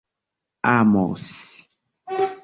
amos 0.71 1.29